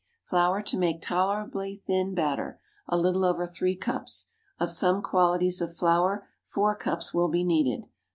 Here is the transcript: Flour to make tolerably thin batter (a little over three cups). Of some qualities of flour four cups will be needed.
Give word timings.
Flour 0.23 0.63
to 0.63 0.77
make 0.79 0.99
tolerably 0.99 1.75
thin 1.75 2.15
batter 2.15 2.59
(a 2.87 2.97
little 2.97 3.23
over 3.23 3.45
three 3.45 3.75
cups). 3.75 4.31
Of 4.59 4.71
some 4.71 5.03
qualities 5.03 5.61
of 5.61 5.77
flour 5.77 6.27
four 6.47 6.75
cups 6.75 7.13
will 7.13 7.29
be 7.29 7.43
needed. 7.43 7.83